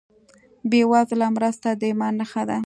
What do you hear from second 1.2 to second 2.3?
مرسته د ایمان